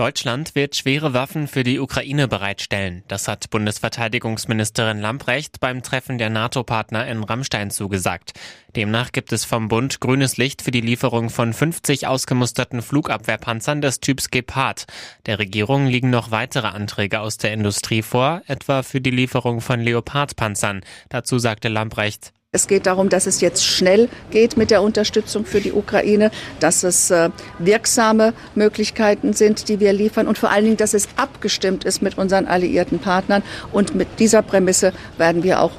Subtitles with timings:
[0.00, 3.04] Deutschland wird schwere Waffen für die Ukraine bereitstellen.
[3.06, 8.32] Das hat Bundesverteidigungsministerin Lamprecht beim Treffen der NATO-Partner in Rammstein zugesagt.
[8.74, 14.00] Demnach gibt es vom Bund grünes Licht für die Lieferung von 50 ausgemusterten Flugabwehrpanzern des
[14.00, 14.86] Typs Gepard.
[15.26, 19.80] Der Regierung liegen noch weitere Anträge aus der Industrie vor, etwa für die Lieferung von
[19.80, 20.80] Leopard-Panzern.
[21.10, 25.60] Dazu sagte Lamprecht, es geht darum, dass es jetzt schnell geht mit der Unterstützung für
[25.60, 30.76] die Ukraine, dass es äh, wirksame Möglichkeiten sind, die wir liefern und vor allen Dingen,
[30.76, 33.44] dass es abgestimmt ist mit unseren alliierten Partnern.
[33.70, 35.70] Und mit dieser Prämisse werden wir auch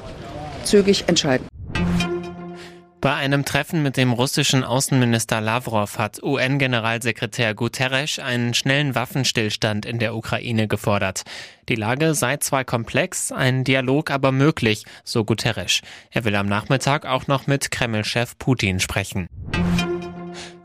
[0.64, 1.51] zügig entscheiden.
[3.02, 9.98] Bei einem Treffen mit dem russischen Außenminister Lavrov hat UN-Generalsekretär Guterres einen schnellen Waffenstillstand in
[9.98, 11.22] der Ukraine gefordert.
[11.68, 15.80] Die Lage sei zwar komplex, ein Dialog aber möglich, so Guterres.
[16.12, 19.26] Er will am Nachmittag auch noch mit Kreml-Chef Putin sprechen.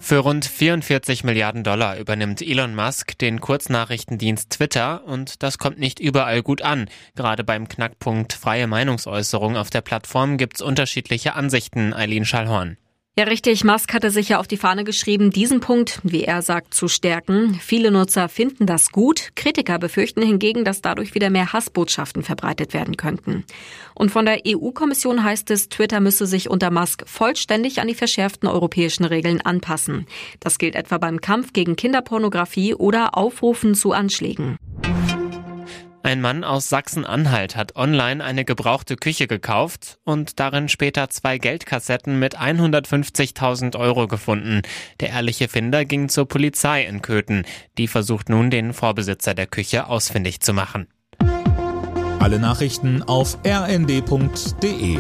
[0.08, 6.00] Für rund 44 Milliarden Dollar übernimmt Elon Musk den Kurznachrichtendienst Twitter und das kommt nicht
[6.00, 6.90] überall gut an.
[7.18, 12.78] Gerade beim Knackpunkt freie Meinungsäußerung auf der Plattform gibt's unterschiedliche Ansichten, Eileen Schallhorn.
[13.18, 13.64] Ja, richtig.
[13.64, 17.56] Musk hatte sich ja auf die Fahne geschrieben, diesen Punkt, wie er sagt, zu stärken.
[17.56, 19.30] Viele Nutzer finden das gut.
[19.34, 23.44] Kritiker befürchten hingegen, dass dadurch wieder mehr Hassbotschaften verbreitet werden könnten.
[23.96, 28.48] Und von der EU-Kommission heißt es, Twitter müsse sich unter Musk vollständig an die verschärften
[28.48, 30.06] europäischen Regeln anpassen.
[30.40, 34.60] Das gilt etwa beim Kampf gegen Kinderpornografie oder Aufrufen zu Anschlägen.
[36.08, 42.18] Ein Mann aus Sachsen-Anhalt hat online eine gebrauchte Küche gekauft und darin später zwei Geldkassetten
[42.18, 44.62] mit 150.000 Euro gefunden.
[45.02, 47.44] Der ehrliche Finder ging zur Polizei in Köthen.
[47.78, 50.88] Die versucht nun, den Vorbesitzer der Küche ausfindig zu machen.
[52.20, 55.00] Alle Nachrichten auf rnd.de